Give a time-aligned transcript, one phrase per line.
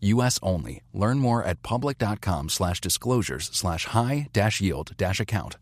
[0.00, 0.38] U.S.
[0.42, 0.82] only.
[0.92, 5.56] Learn more at public.com slash disclosures slash high dash yield dash account.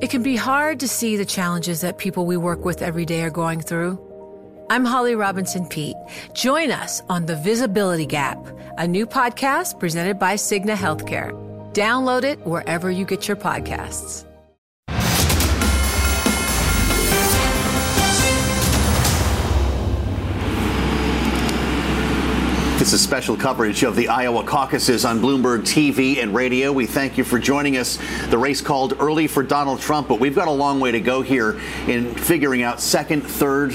[0.00, 3.22] It can be hard to see the challenges that people we work with every day
[3.22, 3.98] are going through.
[4.70, 5.96] I'm Holly Robinson Peete.
[6.34, 8.38] Join us on The Visibility Gap,
[8.78, 11.32] a new podcast presented by Cigna Healthcare.
[11.72, 14.24] Download it wherever you get your podcasts.
[22.82, 26.72] This is special coverage of the Iowa caucuses on Bloomberg TV and radio.
[26.72, 27.96] We thank you for joining us.
[28.28, 31.22] The race called early for Donald Trump, but we've got a long way to go
[31.22, 33.72] here in figuring out second, third,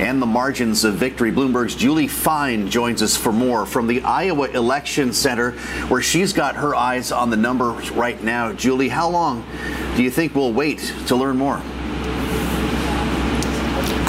[0.00, 1.30] and the margins of victory.
[1.30, 5.52] Bloomberg's Julie Fine joins us for more from the Iowa Election Center,
[5.86, 8.52] where she's got her eyes on the numbers right now.
[8.52, 9.44] Julie, how long
[9.94, 11.62] do you think we'll wait to learn more?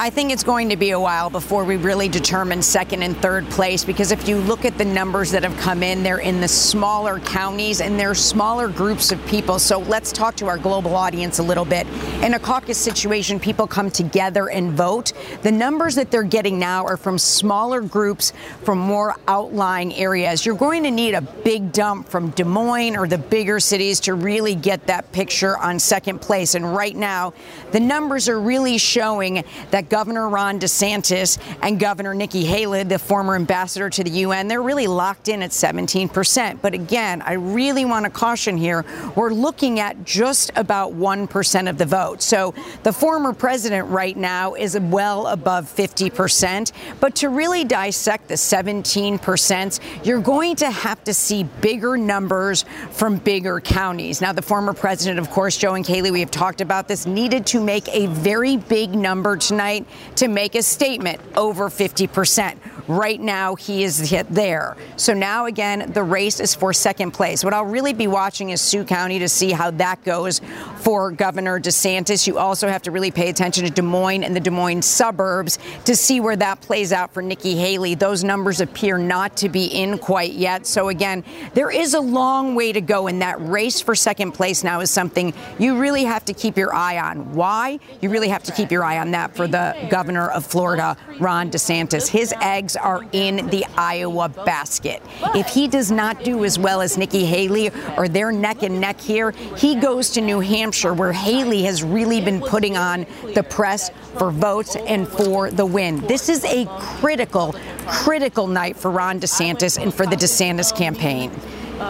[0.02, 3.46] I think it's going to be a while before we really determine second and third
[3.50, 6.48] place because if you look at the numbers that have come in, they're in the
[6.48, 9.60] smaller counties and they're smaller groups of people.
[9.60, 11.86] So let's talk to our global audience a little bit.
[12.24, 15.12] In a caucus situation, people come together and vote.
[15.42, 18.32] The numbers that they're getting now are from smaller groups
[18.64, 20.46] from more outlying areas.
[20.46, 24.14] You're going to need a big dump from Des Moines or the bigger cities to
[24.14, 26.56] really get that picture on second place.
[26.56, 27.34] And right now,
[27.74, 33.36] the numbers are really showing that Governor Ron DeSantis and Governor Nikki Haley, the former
[33.36, 36.62] ambassador to the UN, they're really locked in at 17%.
[36.62, 38.86] But again, I really want to caution here
[39.16, 42.22] we're looking at just about 1% of the vote.
[42.22, 46.72] So the former president right now is well above 50%.
[47.00, 53.18] But to really dissect the 17%, you're going to have to see bigger numbers from
[53.18, 54.22] bigger counties.
[54.22, 57.46] Now, the former president, of course, Joe and Kailey, we have talked about this, needed
[57.48, 59.79] to make a very big number tonight
[60.16, 62.58] to make a statement over 50%.
[62.90, 64.76] Right now, he is hit there.
[64.96, 67.44] So now, again, the race is for second place.
[67.44, 70.42] What I'll really be watching is Sioux County to see how that goes
[70.78, 72.26] for Governor DeSantis.
[72.26, 75.60] You also have to really pay attention to Des Moines and the Des Moines suburbs
[75.86, 77.94] to see where that plays out for Nikki Haley.
[77.94, 80.66] Those numbers appear not to be in quite yet.
[80.66, 81.24] So, again,
[81.54, 84.90] there is a long way to go, and that race for second place now is
[84.90, 87.36] something you really have to keep your eye on.
[87.36, 87.80] Why?
[88.02, 90.98] You really have to keep your eye on that for the Uh, governor of Florida,
[91.20, 92.08] Ron DeSantis.
[92.08, 95.02] His eggs are in the Iowa basket.
[95.36, 99.00] If he does not do as well as Nikki Haley or they're neck and neck
[99.00, 103.92] here, he goes to New Hampshire where Haley has really been putting on the press
[104.18, 106.00] for votes and for the win.
[106.08, 107.54] This is a critical,
[107.88, 111.30] critical night for Ron DeSantis and for the DeSantis campaign.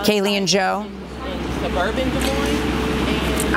[0.03, 0.85] Kailey and Joe.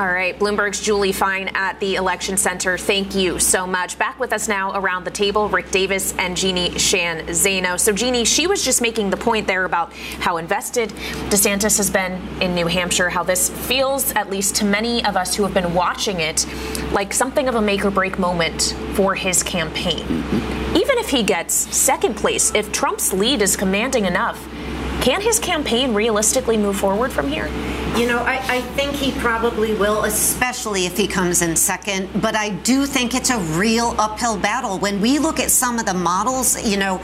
[0.03, 0.09] Suburban Des Moines.
[0.09, 2.77] All right, Bloomberg's Julie Fine at the Election Center.
[2.77, 3.99] Thank you so much.
[3.99, 7.79] Back with us now around the table, Rick Davis and Jeannie Sheehan Zaino.
[7.79, 10.91] So, Jeannie, she was just making the point there about how invested
[11.31, 15.35] DeSantis has been in New Hampshire, how this feels, at least to many of us
[15.35, 16.47] who have been watching it,
[16.93, 20.01] like something of a make or break moment for his campaign.
[20.01, 20.77] Mm-hmm.
[20.77, 24.49] Even if he gets second place, if Trump's lead is commanding enough,
[25.03, 27.49] can his campaign realistically move forward from here?
[27.97, 32.09] You know, I, I, think he probably will, especially if he comes in second.
[32.23, 34.79] But I do think it's a real uphill battle.
[34.79, 37.03] When we look at some of the models, you know,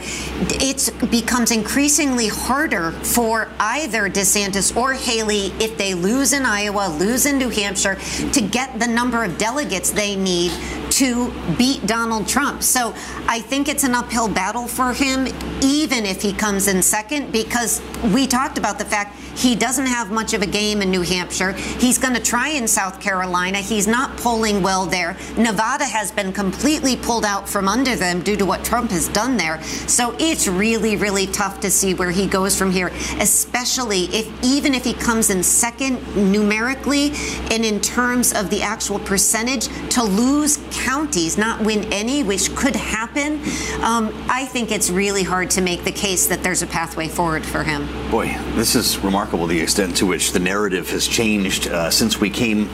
[0.49, 7.27] it becomes increasingly harder for either DeSantis or Haley if they lose in Iowa, lose
[7.27, 7.95] in New Hampshire,
[8.31, 10.51] to get the number of delegates they need
[10.91, 12.63] to beat Donald Trump.
[12.63, 12.95] So
[13.27, 15.27] I think it's an uphill battle for him,
[15.61, 17.79] even if he comes in second, because
[18.13, 21.53] we talked about the fact he doesn't have much of a game in New Hampshire.
[21.53, 23.59] He's going to try in South Carolina.
[23.59, 25.15] He's not polling well there.
[25.37, 29.37] Nevada has been completely pulled out from under them due to what Trump has done
[29.37, 29.61] there.
[29.63, 34.73] So it's really, really tough to see where he goes from here, especially if even
[34.73, 37.11] if he comes in second numerically
[37.51, 42.75] and in terms of the actual percentage to lose counties, not win any, which could
[42.75, 43.39] happen.
[43.83, 47.45] Um, I think it's really hard to make the case that there's a pathway forward
[47.45, 47.68] for him.
[48.09, 52.31] Boy, this is remarkable the extent to which the narrative has changed uh, since we
[52.31, 52.67] came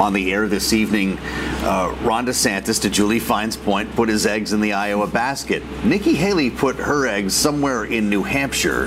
[0.00, 1.18] on the air this evening.
[1.60, 5.62] Uh, Ron DeSantis, to Julie Fine's point, put his eggs in the Iowa basket.
[5.84, 8.86] Nikki Haley put her eggs somewhere in New Hampshire.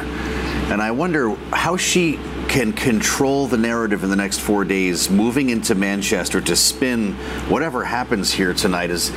[0.72, 5.52] And I wonder how she can control the narrative in the next four days, moving
[5.52, 7.14] into Manchester to spin
[7.50, 9.12] whatever happens here tonight is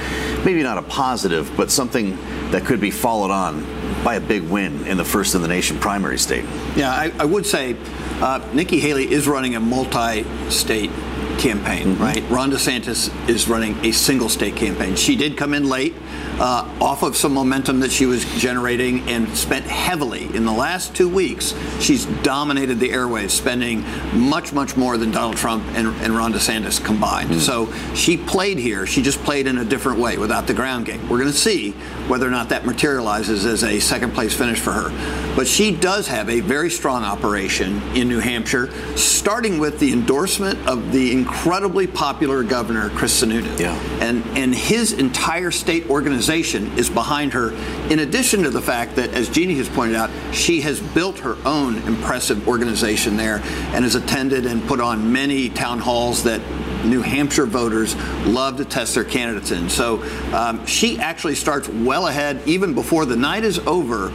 [0.45, 2.19] maybe not a positive, but something
[2.51, 3.65] that could be followed on
[4.03, 6.45] by a big win in the first in the nation primary state.
[6.77, 7.77] Yeah, I, I would say
[8.21, 10.91] uh, Nikki Haley is running a multi state
[11.39, 12.03] campaign, mm-hmm.
[12.03, 12.25] right?
[12.31, 14.97] Ron DeSantis is running a single state campaign.
[14.97, 15.95] She did come in late
[16.39, 20.95] uh, off of some momentum that she was generating and spent heavily in the last
[20.95, 21.55] two weeks.
[21.81, 23.85] She's dominated the airwaves, spending
[24.19, 27.31] much, much more than Donald Trump and, and Ron DeSantis combined.
[27.31, 27.41] Mm-hmm.
[27.41, 28.87] So she played here.
[28.87, 31.03] She just played in a different way without the ground game.
[31.09, 31.73] We're going to see
[32.09, 35.35] whether or not that materializes as a second place finish for her.
[35.37, 40.67] But she does have a very strong operation in New Hampshire, starting with the endorsement
[40.69, 43.59] of the incredibly popular governor, Chris Sununu.
[43.59, 43.75] Yeah.
[44.01, 47.53] And, and his entire state organization is behind her,
[47.91, 51.37] in addition to the fact that, as Jeannie has pointed out, she has built her
[51.47, 53.37] own impressive organization there
[53.73, 56.43] and has attended and put on many town halls that
[56.85, 57.97] New Hampshire voters
[58.27, 59.69] love to test their candidates in.
[59.69, 60.03] So
[60.35, 64.11] um, she actually starts well ahead, even before the night is over,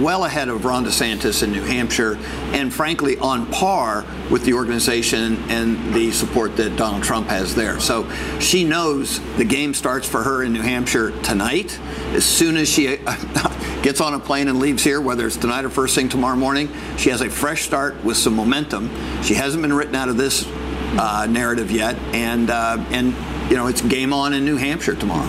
[0.00, 2.16] well ahead of Ron DeSantis in New Hampshire,
[2.52, 7.80] and frankly on par with the organization and the support that Donald Trump has there.
[7.80, 11.78] So she knows the game starts for her in New Hampshire tonight.
[12.12, 12.96] As soon as she
[13.82, 16.70] gets on a plane and leaves here, whether it's tonight or first thing tomorrow morning,
[16.96, 18.90] she has a fresh start with some momentum.
[19.22, 20.46] She hasn't been written out of this
[20.98, 23.14] uh, narrative yet, and uh, and
[23.48, 25.28] you know, it's game on in New Hampshire tomorrow.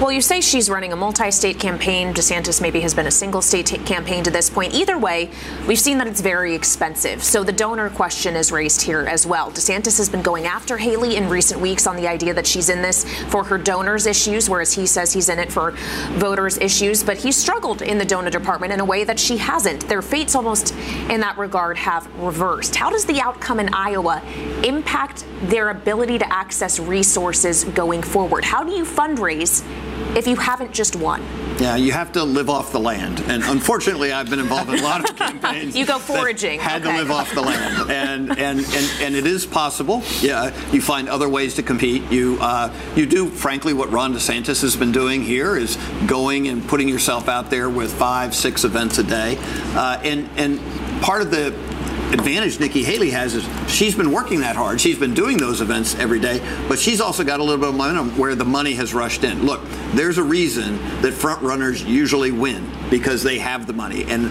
[0.00, 2.14] Well, you say she's running a multi state campaign.
[2.14, 4.72] DeSantis maybe has been a single state t- campaign to this point.
[4.74, 5.30] Either way,
[5.66, 7.22] we've seen that it's very expensive.
[7.22, 9.50] So the donor question is raised here as well.
[9.50, 12.80] DeSantis has been going after Haley in recent weeks on the idea that she's in
[12.80, 15.72] this for her donors' issues, whereas he says he's in it for
[16.12, 17.02] voters' issues.
[17.02, 19.88] But he struggled in the donor department in a way that she hasn't.
[19.88, 20.74] Their fates almost
[21.10, 22.76] in that regard have reversed.
[22.76, 24.22] How does the outcome in Iowa
[24.64, 27.57] impact their ability to access resources?
[27.64, 28.44] Going forward?
[28.44, 29.64] How do you fundraise
[30.16, 31.22] if you haven't just won?
[31.58, 33.20] Yeah, you have to live off the land.
[33.26, 35.76] And unfortunately, I've been involved in a lot of campaigns.
[35.76, 36.60] you go foraging.
[36.60, 36.92] Had okay.
[36.92, 37.90] to live off the land.
[37.90, 40.02] And, and, and, and it is possible.
[40.20, 42.02] Yeah, you find other ways to compete.
[42.12, 45.76] You, uh, you do, frankly, what Ron DeSantis has been doing here is
[46.06, 49.36] going and putting yourself out there with five, six events a day.
[49.74, 50.60] Uh, and, and
[51.02, 51.52] part of the
[52.12, 54.80] advantage Nikki Haley has is she's been working that hard.
[54.80, 57.74] She's been doing those events every day, but she's also got a little bit of
[57.74, 59.44] momentum where the money has rushed in.
[59.44, 59.60] Look,
[59.92, 64.30] there's a reason that front runners usually win because they have the money, and,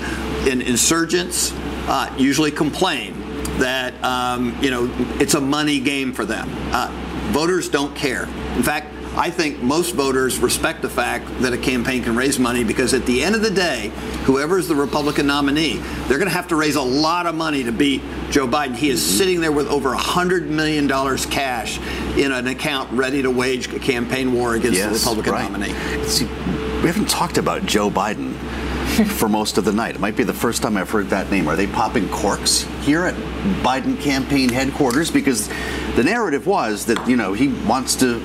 [0.50, 1.54] and insurgents
[1.88, 3.14] uh, usually complain
[3.60, 6.50] that um, you know it's a money game for them.
[6.72, 6.92] Uh,
[7.32, 8.24] voters don't care.
[8.56, 12.64] In fact, I think most voters respect the fact that a campaign can raise money
[12.64, 13.92] because at the end of the day,
[14.26, 17.64] whoever is the Republican nominee, they're going to have to raise a lot of money
[17.64, 18.76] to beat Joe Biden.
[18.76, 19.18] He is mm-hmm.
[19.18, 20.88] sitting there with over $100 million
[21.32, 21.80] cash
[22.16, 25.52] in an account ready to wage a campaign war against yes, the Republican right.
[25.52, 26.04] nominee.
[26.06, 28.36] See, we haven't talked about Joe Biden
[29.18, 29.96] for most of the night.
[29.96, 31.48] It might be the first time I've heard that name.
[31.48, 33.16] Are they popping corks here at
[33.64, 35.10] Biden campaign headquarters?
[35.10, 35.48] Because
[35.96, 38.20] the narrative was that, you know, he wants to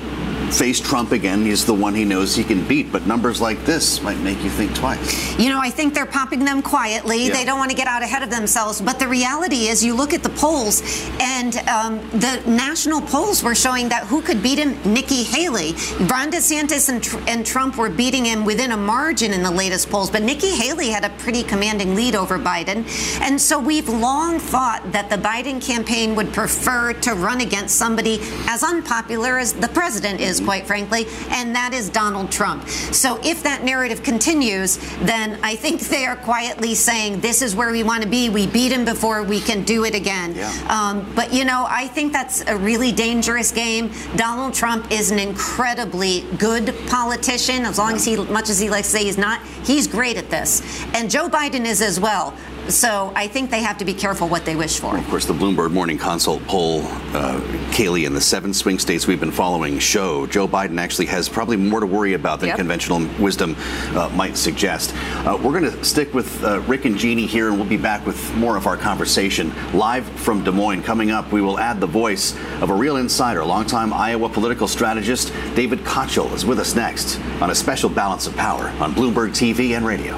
[0.53, 1.43] face Trump again.
[1.43, 2.91] He's the one he knows he can beat.
[2.91, 5.37] But numbers like this might make you think twice.
[5.39, 7.25] You know, I think they're popping them quietly.
[7.25, 7.33] Yeah.
[7.33, 8.79] They don't want to get out ahead of themselves.
[8.79, 10.81] But the reality is, you look at the polls,
[11.19, 14.77] and um, the national polls were showing that who could beat him?
[14.85, 15.71] Nikki Haley.
[16.07, 19.89] Ron DeSantis and, Tr- and Trump were beating him within a margin in the latest
[19.89, 20.11] polls.
[20.11, 22.85] But Nikki Haley had a pretty commanding lead over Biden.
[23.21, 28.19] And so we've long thought that the Biden campaign would prefer to run against somebody
[28.47, 30.42] as unpopular as the president is.
[30.43, 32.67] Quite frankly, and that is Donald Trump.
[32.67, 37.71] So if that narrative continues, then I think they are quietly saying, this is where
[37.71, 38.29] we want to be.
[38.29, 40.35] We beat him before we can do it again.
[40.35, 40.51] Yeah.
[40.69, 43.91] Um, but, you know, I think that's a really dangerous game.
[44.15, 48.87] Donald Trump is an incredibly good politician, as long as he, much as he likes
[48.87, 50.61] to say he's not, he's great at this.
[50.93, 52.35] And Joe Biden is as well.
[52.69, 54.97] So I think they have to be careful what they wish for.
[54.97, 57.41] Of course, the Bloomberg Morning Consult poll, uh,
[57.71, 61.57] Kailey, in the seven swing states we've been following show Joe Biden actually has probably
[61.57, 62.57] more to worry about than yep.
[62.57, 63.55] conventional wisdom
[63.95, 64.93] uh, might suggest.
[65.25, 68.05] Uh, we're going to stick with uh, Rick and Jeannie here, and we'll be back
[68.05, 70.83] with more of our conversation live from Des Moines.
[70.83, 75.33] Coming up, we will add the voice of a real insider, longtime Iowa political strategist
[75.55, 79.75] David Kochel is with us next on a special balance of power on Bloomberg TV
[79.75, 80.17] and radio.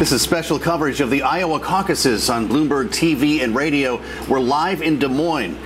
[0.00, 4.00] This is special coverage of the Iowa caucuses on Bloomberg TV and radio.
[4.30, 5.58] We're live in Des Moines.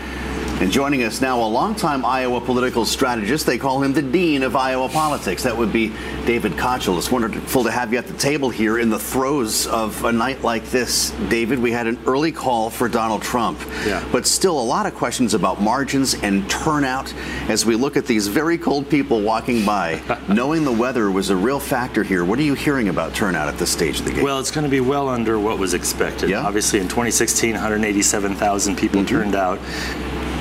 [0.64, 3.44] And joining us now, a longtime Iowa political strategist.
[3.44, 5.42] They call him the dean of Iowa politics.
[5.42, 5.88] That would be
[6.24, 6.96] David Kochel.
[6.96, 10.40] It's wonderful to have you at the table here in the throes of a night
[10.40, 11.10] like this.
[11.28, 14.02] David, we had an early call for Donald Trump, yeah.
[14.10, 17.12] but still a lot of questions about margins and turnout
[17.50, 20.00] as we look at these very cold people walking by.
[20.30, 22.24] Knowing the weather was a real factor here.
[22.24, 24.24] What are you hearing about turnout at this stage of the game?
[24.24, 26.30] Well, it's going to be well under what was expected.
[26.30, 26.40] Yeah?
[26.40, 29.06] Obviously, in 2016, 187,000 people mm-hmm.
[29.06, 29.58] turned out.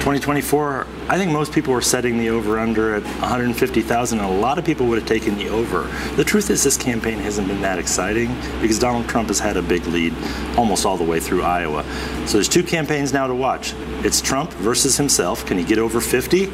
[0.03, 4.57] 2024, I think most people were setting the over under at 150,000, and a lot
[4.57, 5.83] of people would have taken the over.
[6.15, 9.61] The truth is, this campaign hasn't been that exciting because Donald Trump has had a
[9.61, 10.13] big lead
[10.57, 11.83] almost all the way through Iowa.
[12.25, 13.73] So there's two campaigns now to watch.
[14.03, 15.45] It's Trump versus himself.
[15.45, 16.49] Can he get over 50?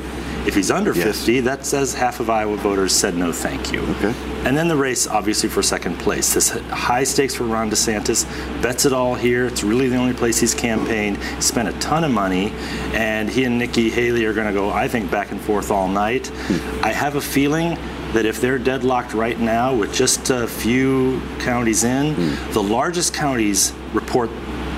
[0.48, 1.20] If he's under yes.
[1.20, 3.82] 50, that says half of Iowa voters said no thank you.
[3.82, 4.14] Okay.
[4.46, 6.34] And then the race, obviously, for second place.
[6.34, 8.24] This high stakes for Ron DeSantis.
[8.62, 9.48] Bets it all here.
[9.48, 11.18] It's really the only place he's campaigned.
[11.18, 12.54] He spent a ton of money,
[12.94, 15.88] and he and Nikki Haley are going to go, I think, back and forth all
[15.88, 16.28] night.
[16.28, 16.86] Hmm.
[16.86, 17.78] I have a feeling
[18.14, 22.54] that if they're deadlocked right now with just a few counties in, hmm.
[22.54, 24.30] the largest counties report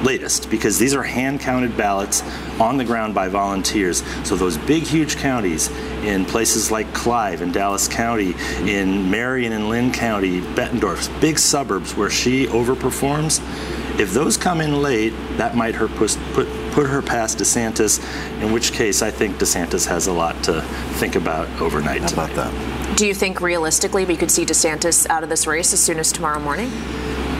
[0.04, 2.24] latest because these are hand counted ballots
[2.60, 4.04] on the ground by volunteers.
[4.24, 5.70] So those big, huge counties
[6.04, 11.96] in places like Clive in Dallas County, in Marion and Linn County, Bettendorf, big suburbs
[11.96, 13.40] where she overperforms.
[14.00, 18.00] If those come in late, that might her put, put, put her past DeSantis,
[18.42, 20.62] in which case I think DeSantis has a lot to
[21.00, 22.02] think about overnight.
[22.02, 22.98] How about that?
[22.98, 26.12] Do you think realistically we could see DeSantis out of this race as soon as
[26.12, 26.72] tomorrow morning?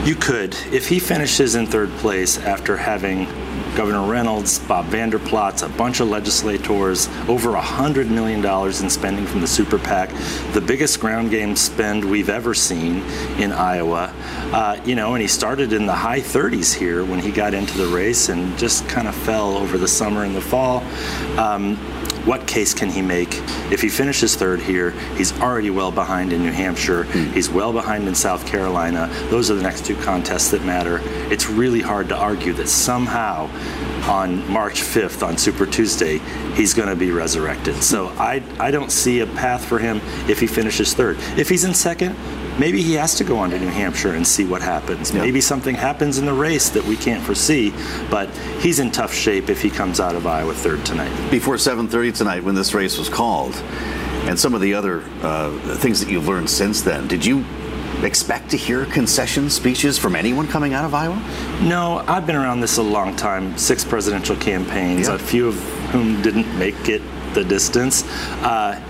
[0.04, 0.54] You could.
[0.72, 3.26] If he finishes in third place after having
[3.74, 9.40] Governor Reynolds, Bob Vander Plaats, a bunch of legislators, over $100 million in spending from
[9.40, 10.10] the super PAC,
[10.52, 13.02] the biggest ground game spend we've ever seen
[13.38, 14.12] in Iowa.
[14.52, 17.78] Uh, you know, and he started in the high 30s here when he got into
[17.78, 20.82] the race and just kind of fell over the summer and the fall.
[21.38, 21.78] Um,
[22.24, 23.28] what case can he make?
[23.72, 27.04] If he finishes third here, he's already well behind in New Hampshire.
[27.04, 27.32] Mm.
[27.32, 29.08] He's well behind in South Carolina.
[29.30, 31.00] Those are the next two contests that matter.
[31.32, 33.50] It's really hard to argue that somehow
[34.08, 36.18] on March 5th on Super Tuesday,
[36.54, 37.82] he's going to be resurrected.
[37.82, 41.16] So I, I don't see a path for him if he finishes third.
[41.36, 42.16] If he's in second,
[42.58, 45.12] maybe he has to go on to New Hampshire and see what happens.
[45.12, 47.72] Maybe something happens in the race that we can't foresee,
[48.10, 48.28] but
[48.60, 51.12] he's in tough shape if he comes out of Iowa third tonight.
[51.30, 53.54] Before 7:30 tonight, when this race was called,
[54.26, 57.44] and some of the other uh, things that you've learned since then, did you
[58.02, 61.16] expect to hear concession speeches from anyone coming out of Iowa?
[61.62, 63.56] No, I've been around this a long time.
[63.56, 65.54] Six presidential campaigns, a few of
[65.90, 67.02] whom didn't make it
[67.34, 68.04] the distance.
[68.42, 68.80] Uh,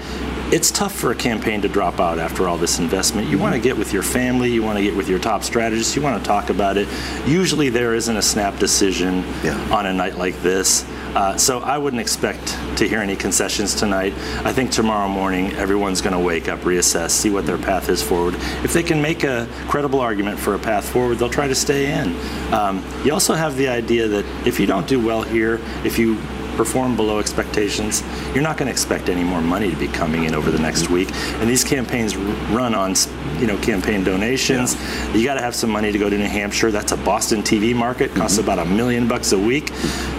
[0.53, 3.27] it's tough for a campaign to drop out after all this investment.
[3.27, 5.97] You want to get with your family, you want to get with your top strategists,
[5.97, 6.87] you want to talk about it.
[7.27, 9.59] Usually there isn't a snap decision yeah.
[9.75, 10.85] on a night like this.
[11.15, 14.13] Uh, so I wouldn't expect to hear any concessions tonight.
[14.45, 18.03] I think tomorrow morning everyone's going to wake up, reassess, see what their path is
[18.03, 18.35] forward.
[18.63, 21.93] If they can make a credible argument for a path forward, they'll try to stay
[21.93, 22.15] in.
[22.53, 26.19] Um, you also have the idea that if you don't do well here, if you
[26.57, 28.03] perform below expectations,
[28.35, 30.91] you're not going to expect any more money to be coming in over the next
[30.91, 31.11] week.
[31.41, 32.95] And these campaigns run on,
[33.39, 34.75] you know, campaign donations.
[34.75, 35.15] Yeah.
[35.15, 36.71] You got to have some money to go to New Hampshire.
[36.71, 38.51] That's a Boston TV market, costs mm-hmm.
[38.51, 39.71] about a million bucks a week.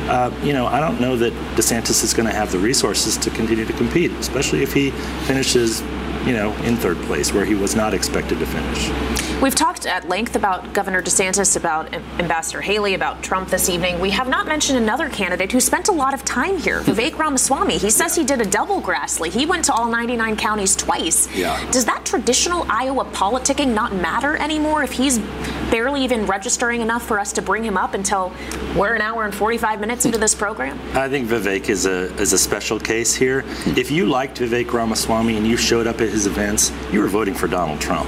[0.09, 3.29] Uh, you know, I don't know that DeSantis is going to have the resources to
[3.29, 4.91] continue to compete, especially if he
[5.25, 5.81] finishes
[6.25, 8.89] you know, in third place where he was not expected to finish.
[9.41, 13.99] We've talked at length about Governor DeSantis, about Ambassador Haley, about Trump this evening.
[13.99, 16.91] We have not mentioned another candidate who spent a lot of time here, hmm.
[16.91, 17.77] Vivek Ramaswamy.
[17.77, 19.29] He says he did a double Grassley.
[19.29, 21.27] He went to all 99 counties twice.
[21.35, 21.59] Yeah.
[21.71, 25.19] Does that traditional Iowa politicking not matter anymore if he's
[25.73, 28.31] barely even registering enough for us to bring him up until
[28.77, 30.79] we're an hour and 45 minutes into this program?
[30.95, 33.43] I think Vivek is a is a special case here.
[33.75, 37.33] If you liked Vivek Ramaswamy and you showed up at his events, you were voting
[37.33, 38.07] for Donald Trump.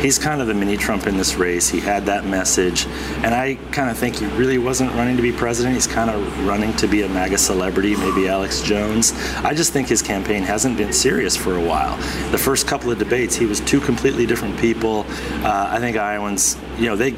[0.00, 1.68] He's kind of the mini Trump in this race.
[1.68, 2.86] He had that message,
[3.22, 5.74] and I kind of think he really wasn't running to be president.
[5.74, 9.12] He's kind of running to be a MAGA celebrity, maybe Alex Jones.
[9.36, 11.96] I just think his campaign hasn't been serious for a while.
[12.30, 15.04] The first couple of debates, he was two completely different people.
[15.44, 17.14] Uh, I think Iowans, you know, they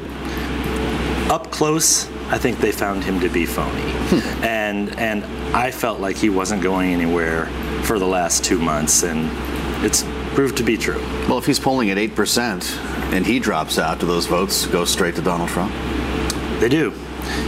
[1.29, 3.81] up close I think they found him to be phony.
[3.81, 4.43] Hmm.
[4.43, 5.23] And and
[5.55, 7.45] I felt like he wasn't going anywhere
[7.83, 9.29] for the last two months, and
[9.85, 10.99] it's proved to be true.
[11.27, 15.15] Well, if he's polling at 8% and he drops out, do those votes go straight
[15.15, 15.73] to Donald Trump?
[16.59, 16.93] They do.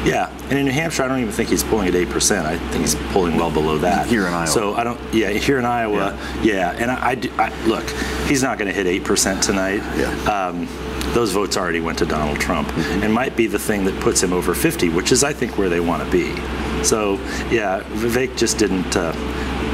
[0.03, 2.47] Yeah, and in New Hampshire, I don't even think he's polling at eight percent.
[2.47, 4.07] I think he's polling well below that.
[4.07, 4.47] Here in Iowa.
[4.47, 4.99] So I don't.
[5.13, 6.17] Yeah, here in Iowa.
[6.41, 6.71] Yeah, yeah.
[6.71, 7.89] and I, I, I, look,
[8.27, 9.81] he's not going to hit eight percent tonight.
[9.97, 10.47] Yeah.
[10.47, 10.67] Um,
[11.13, 13.03] those votes already went to Donald Trump, mm-hmm.
[13.03, 15.69] and might be the thing that puts him over 50, which is, I think, where
[15.69, 16.33] they want to be.
[16.85, 17.15] So,
[17.49, 18.95] yeah, Vivek just didn't.
[18.95, 19.13] Uh,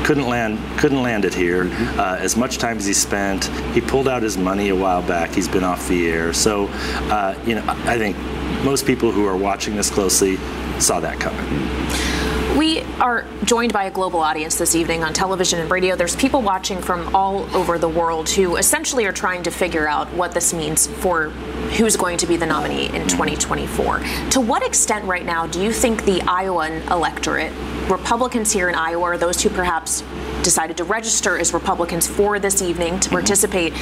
[0.04, 1.66] couldn't land couldn't land it here.
[1.66, 2.00] Mm-hmm.
[2.00, 5.30] Uh, as much time as he spent, he pulled out his money a while back.
[5.32, 6.68] He's been off the air, so
[7.12, 8.18] uh, you know I think
[8.64, 10.38] most people who are watching this closely
[10.80, 12.21] saw that coming.
[12.58, 15.96] We are joined by a global audience this evening on television and radio.
[15.96, 20.12] There's people watching from all over the world who essentially are trying to figure out
[20.14, 21.30] what this means for
[21.78, 24.00] who's going to be the nominee in 2024.
[24.32, 27.54] To what extent, right now, do you think the Iowan electorate,
[27.90, 30.04] Republicans here in Iowa, are those who perhaps
[30.44, 33.16] decided to register as Republicans for this evening to mm-hmm.
[33.16, 33.74] participate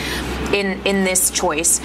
[0.54, 1.82] in, in this choice?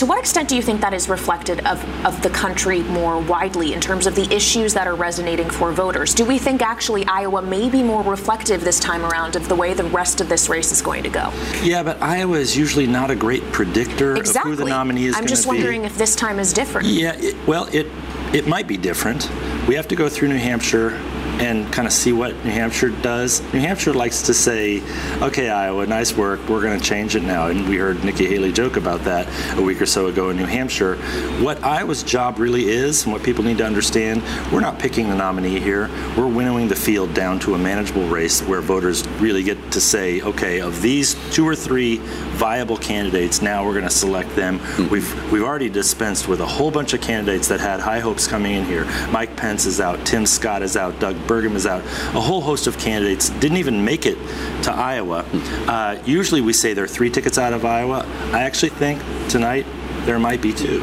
[0.00, 3.74] To what extent do you think that is reflected of, of the country more widely
[3.74, 6.14] in terms of the issues that are resonating for voters?
[6.14, 9.74] Do we think actually Iowa may be more reflective this time around of the way
[9.74, 11.30] the rest of this race is going to go?
[11.62, 14.52] Yeah, but Iowa is usually not a great predictor exactly.
[14.52, 16.88] of who the nominee is I'm just wondering if this time is different.
[16.88, 17.86] Yeah, it, well, it
[18.32, 19.28] it might be different.
[19.68, 20.98] We have to go through New Hampshire
[21.40, 23.40] and kind of see what New Hampshire does.
[23.54, 24.82] New Hampshire likes to say,
[25.22, 27.48] okay, Iowa, nice work, we're going to change it now.
[27.48, 29.26] And we heard Nikki Haley joke about that
[29.58, 30.96] a week or so ago in New Hampshire.
[31.42, 34.22] What Iowa's job really is, and what people need to understand,
[34.52, 35.88] we're not picking the nominee here.
[36.16, 40.20] We're winnowing the field down to a manageable race where voters really get to say,
[40.20, 41.96] okay, of these two or three
[42.36, 44.60] viable candidates, now we're going to select them.
[44.90, 48.52] We've we've already dispensed with a whole bunch of candidates that had high hopes coming
[48.52, 48.84] in here.
[49.10, 51.84] Mike Pence is out, Tim Scott is out, Doug Burgum is out.
[52.16, 54.16] A whole host of candidates didn't even make it
[54.64, 55.24] to Iowa.
[55.68, 58.04] Uh, usually we say there are three tickets out of Iowa.
[58.32, 59.64] I actually think tonight
[60.06, 60.80] there might be two.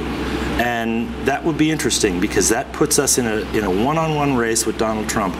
[0.58, 4.66] And that would be interesting because that puts us in a in a one-on-one race
[4.66, 5.36] with Donald Trump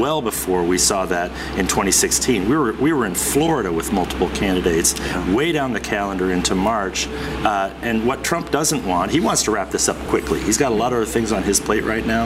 [0.00, 2.48] well before we saw that in 2016.
[2.48, 4.94] We were we were in Florida with multiple candidates
[5.34, 7.08] way down the calendar into March.
[7.44, 10.40] Uh, and what Trump doesn't want, he wants to wrap this up quickly.
[10.40, 12.24] He's got a lot of other things on his plate right now.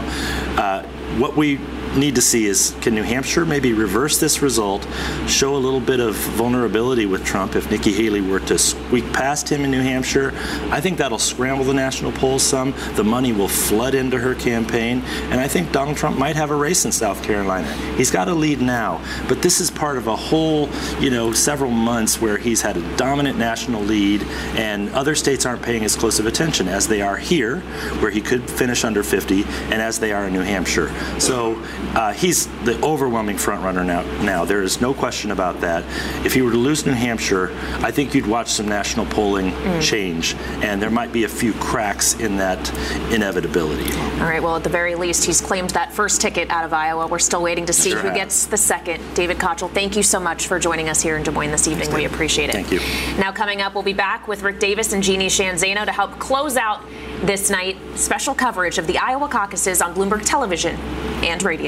[0.56, 0.82] Uh,
[1.18, 1.58] what we
[1.96, 4.86] need to see is can New Hampshire maybe reverse this result,
[5.26, 9.48] show a little bit of vulnerability with Trump if Nikki Haley were to squeak past
[9.48, 10.32] him in New Hampshire?
[10.70, 12.74] I think that'll scramble the national polls some.
[12.94, 16.56] The money will flood into her campaign, and I think Donald Trump might have a
[16.56, 17.72] race in South Carolina.
[17.96, 20.68] He's got a lead now, but this is part of a whole,
[21.00, 24.22] you know, several months where he's had a dominant national lead,
[24.56, 27.60] and other states aren't paying as close of attention as they are here,
[28.00, 30.92] where he could finish under 50, and as they are in New Hampshire.
[31.18, 31.62] So
[31.94, 34.02] uh, he's the overwhelming frontrunner now.
[34.22, 35.84] Now there is no question about that.
[36.24, 37.50] If he were to lose New Hampshire,
[37.82, 39.82] I think you'd watch some national polling mm.
[39.82, 42.68] change, and there might be a few cracks in that
[43.12, 43.92] inevitability.
[44.20, 44.42] All right.
[44.42, 47.06] Well, at the very least, he's claimed that first ticket out of Iowa.
[47.06, 49.02] We're still waiting to see sure who gets the second.
[49.14, 51.92] David Kochel, thank you so much for joining us here in Des Moines this evening.
[51.92, 52.52] We appreciate it.
[52.52, 52.80] Thank you.
[53.18, 56.18] Now, coming up, we'll be back with Rick Davis and Jeannie Sheehan Zaino to help
[56.18, 56.84] close out
[57.22, 57.76] this night.
[57.94, 60.76] Special coverage of the Iowa caucuses on Bloomberg Television
[61.24, 61.67] and radio.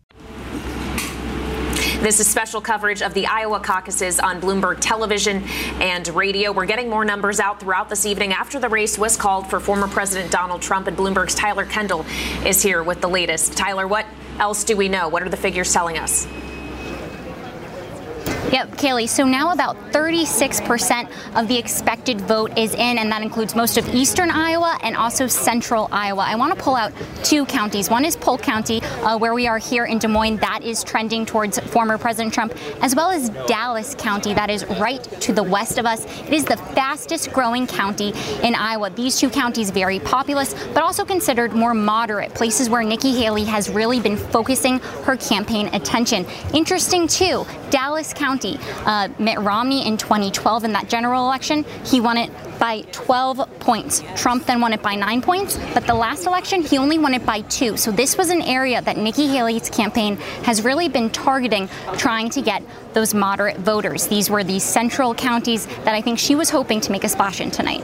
[1.71, 5.43] This is special coverage of the Iowa caucuses on Bloomberg television
[5.79, 6.51] and radio.
[6.51, 9.87] We're getting more numbers out throughout this evening after the race was called for former
[9.87, 12.05] President Donald Trump, and Bloomberg's Tyler Kendall
[12.45, 13.53] is here with the latest.
[13.55, 14.05] Tyler, what
[14.39, 15.07] else do we know?
[15.07, 16.27] What are the figures telling us?
[18.49, 19.07] Yep, Kailey.
[19.07, 23.87] So now about 36% of the expected vote is in, and that includes most of
[23.93, 26.23] eastern Iowa and also central Iowa.
[26.27, 26.91] I want to pull out
[27.23, 27.89] two counties.
[27.89, 30.37] One is Polk County, uh, where we are here in Des Moines.
[30.37, 35.03] That is trending towards former President Trump, as well as Dallas County, that is right
[35.21, 36.03] to the west of us.
[36.23, 38.11] It is the fastest growing county
[38.43, 38.89] in Iowa.
[38.89, 43.69] These two counties very populous, but also considered more moderate, places where Nikki Haley has
[43.69, 46.25] really been focusing her campaign attention.
[46.53, 48.57] Interesting too, Dallas County County.
[48.85, 54.03] Uh, Mitt Romney in 2012 in that general election, he won it by 12 points.
[54.15, 57.25] Trump then won it by nine points, but the last election, he only won it
[57.25, 57.75] by two.
[57.75, 60.15] So this was an area that Nikki Haley's campaign
[60.45, 61.67] has really been targeting,
[61.97, 62.63] trying to get
[62.93, 64.07] those moderate voters.
[64.07, 67.41] These were the central counties that I think she was hoping to make a splash
[67.41, 67.83] in tonight.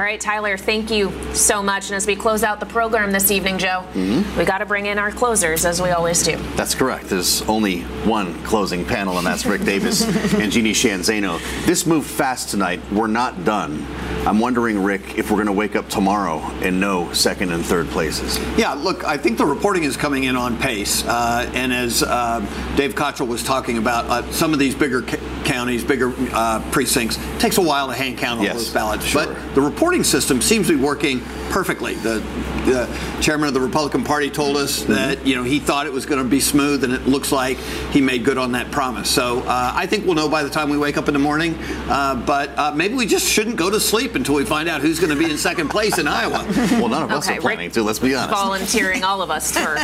[0.00, 1.88] All right, Tyler, thank you so much.
[1.88, 4.38] And as we close out the program this evening, Joe, mm-hmm.
[4.38, 6.38] we got to bring in our closers as we always do.
[6.56, 7.10] That's correct.
[7.10, 10.00] There's only one closing panel, and that's Rick Davis
[10.36, 11.38] and Jeannie Sheehan Zaino.
[11.66, 12.80] This moved fast tonight.
[12.90, 13.86] We're not done.
[14.26, 17.88] I'm wondering, Rick, if we're going to wake up tomorrow and know second and third
[17.88, 18.38] places.
[18.56, 21.04] Yeah, look, I think the reporting is coming in on pace.
[21.04, 22.40] Uh, and as uh,
[22.76, 27.18] Dave Kochel was talking about, uh, some of these bigger ca- counties, bigger uh, precincts,
[27.38, 29.04] takes a while to hand count all yes, those ballots.
[29.04, 29.26] Sure.
[29.26, 31.94] But the reporting system seems to be working perfectly.
[31.94, 32.20] The,
[32.64, 34.92] the chairman of the Republican Party told us mm-hmm.
[34.92, 37.58] that you know he thought it was going to be smooth, and it looks like
[37.90, 39.10] he made good on that promise.
[39.10, 41.56] So uh, I think we'll know by the time we wake up in the morning.
[41.88, 45.00] Uh, but uh, maybe we just shouldn't go to sleep until we find out who's
[45.00, 46.46] going to be in second place in Iowa.
[46.70, 47.82] Well, none of us okay, are planning Rick to.
[47.82, 48.30] Let's be honest.
[48.30, 49.76] Volunteering all of us for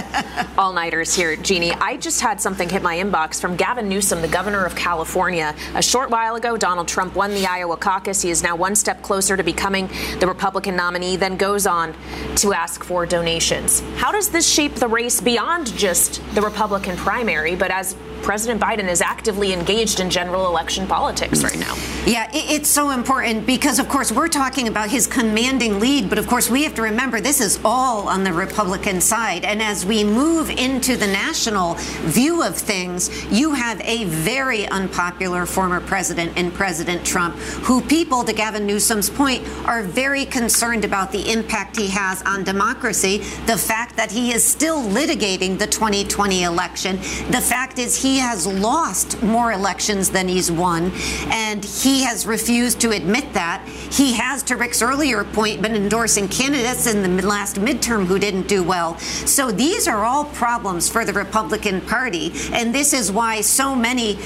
[0.58, 1.72] all nighters here, Jeannie.
[1.72, 5.54] I just had something hit my inbox from Gavin Newsom, the governor of California.
[5.74, 8.22] A short while ago, Donald Trump won the Iowa caucus.
[8.22, 9.88] He is now one step closer to becoming
[10.20, 11.94] the Republican nominee, then goes on
[12.38, 13.84] to ask for donations.
[13.94, 17.94] How does this shape the race beyond just the Republican primary, but as
[18.26, 21.76] President Biden is actively engaged in general election politics right now.
[22.06, 26.26] Yeah, it's so important because, of course, we're talking about his commanding lead, but of
[26.26, 29.44] course, we have to remember this is all on the Republican side.
[29.44, 35.46] And as we move into the national view of things, you have a very unpopular
[35.46, 41.12] former president in President Trump, who people, to Gavin Newsom's point, are very concerned about
[41.12, 43.18] the impact he has on democracy.
[43.46, 46.96] The fact that he is still litigating the 2020 election,
[47.30, 50.90] the fact is he he has lost more elections than he's won,
[51.26, 53.62] and he has refused to admit that.
[53.92, 58.48] He has, to Rick's earlier point, been endorsing candidates in the last midterm who didn't
[58.48, 58.96] do well.
[58.98, 64.18] So these are all problems for the Republican Party, and this is why so many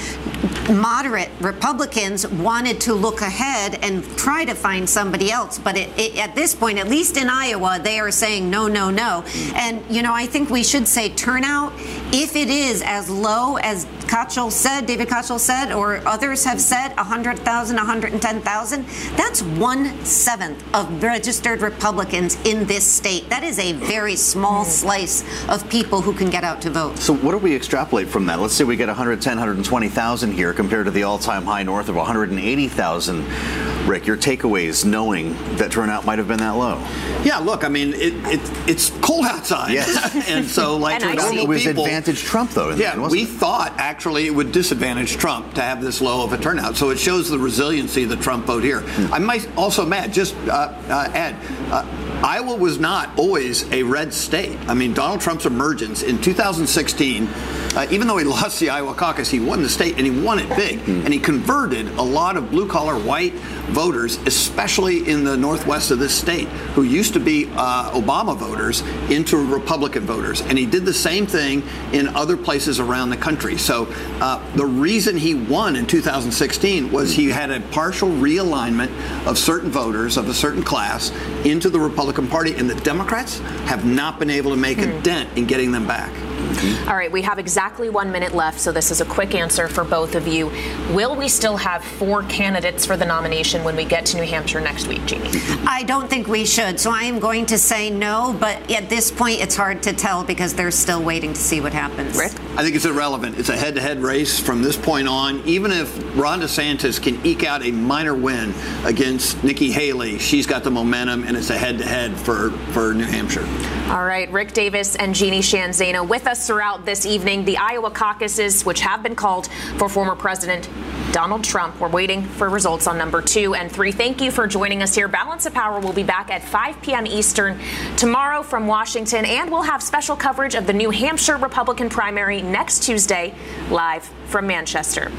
[0.69, 5.59] moderate Republicans wanted to look ahead and try to find somebody else.
[5.59, 8.89] But it, it, at this point, at least in Iowa, they are saying no, no,
[8.89, 9.25] no.
[9.53, 11.73] And, you know, I think we should say turnout,
[12.13, 16.93] if it is as low as Kochel said, David Kochel said, or others have said,
[16.95, 23.29] 100,000, 110,000, that's one seventh of registered Republicans in this state.
[23.29, 24.67] That is a very small mm.
[24.67, 26.97] slice of people who can get out to vote.
[26.97, 28.39] So, what do we extrapolate from that?
[28.39, 31.95] Let's say we get 110, 120,000 here compared to the all time high north of
[31.95, 33.70] 180,000.
[33.85, 36.77] Rick, your takeaways knowing that turnout might have been that low?
[37.23, 39.73] Yeah, look, I mean, it, it it's cold outside.
[39.73, 40.15] Yes.
[40.29, 42.71] and so, like, and normal it was people, advantage Trump, though.
[42.71, 43.29] Yeah, end, we it?
[43.29, 46.75] thought actually it would disadvantage Trump to have this low of a turnout.
[46.75, 48.81] So it shows the resiliency of the Trump vote here.
[48.81, 49.13] Hmm.
[49.13, 51.35] I might also, Matt, just uh, uh, add.
[51.71, 51.85] Uh,
[52.23, 54.57] Iowa was not always a red state.
[54.67, 59.29] I mean, Donald Trump's emergence in 2016, uh, even though he lost the Iowa caucus,
[59.29, 60.79] he won the state and he won it big.
[60.81, 61.05] Mm.
[61.05, 63.33] And he converted a lot of blue collar white
[63.71, 68.81] voters, especially in the northwest of this state, who used to be uh, Obama voters,
[69.09, 70.41] into Republican voters.
[70.41, 73.57] And he did the same thing in other places around the country.
[73.57, 73.87] So
[74.19, 78.91] uh, the reason he won in 2016 was he had a partial realignment
[79.25, 81.11] of certain voters of a certain class
[81.45, 84.89] into the Republican Republican Party, and the Democrats have not been able to make hmm.
[84.89, 86.11] a dent in getting them back.
[86.51, 86.89] Mm-hmm.
[86.89, 89.83] All right, we have exactly one minute left, so this is a quick answer for
[89.83, 90.51] both of you.
[90.93, 94.61] Will we still have four candidates for the nomination when we get to New Hampshire
[94.61, 95.29] next week, Jeannie?
[95.67, 99.11] I don't think we should, so I am going to say no, but at this
[99.11, 102.17] point it's hard to tell because they're still waiting to see what happens.
[102.17, 102.33] Rick?
[102.57, 103.37] I think it's irrelevant.
[103.37, 105.41] It's a head to head race from this point on.
[105.45, 110.63] Even if Ron DeSantis can eke out a minor win against Nikki Haley, she's got
[110.63, 113.45] the momentum, and it's a head to head for for New Hampshire.
[113.89, 117.45] All right, Rick Davis and Jeannie Sheehan Zaino with us throughout this evening.
[117.45, 120.69] The Iowa caucuses, which have been called for former President
[121.11, 121.79] Donald Trump.
[121.79, 123.91] We're waiting for results on number two and three.
[123.91, 125.07] Thank you for joining us here.
[125.07, 127.05] Balance of Power will be back at 5 p.m.
[127.05, 127.59] Eastern
[127.97, 132.83] tomorrow from Washington, and we'll have special coverage of the New Hampshire Republican primary next
[132.83, 133.33] Tuesday,
[133.69, 135.11] live from Manchester.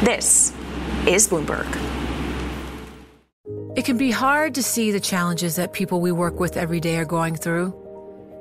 [0.00, 0.52] This
[1.06, 1.66] is Bloomberg.
[3.76, 6.96] It can be hard to see the challenges that people we work with every day
[6.96, 7.85] are going through.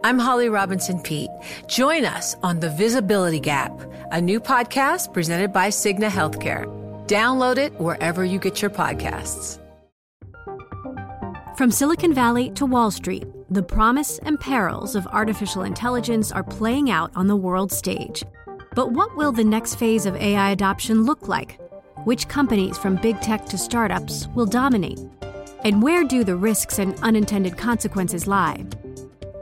[0.05, 1.31] I'm Holly Robinson Peete.
[1.65, 3.71] Join us on The Visibility Gap,
[4.11, 6.67] a new podcast presented by Cigna Healthcare.
[7.07, 9.57] Download it wherever you get your podcasts.
[11.57, 16.91] From Silicon Valley to Wall Street, the promise and perils of artificial intelligence are playing
[16.91, 18.23] out on the world stage.
[18.75, 21.59] But what will the next phase of AI adoption look like?
[22.03, 24.99] Which companies, from big tech to startups, will dominate?
[25.63, 28.67] And where do the risks and unintended consequences lie?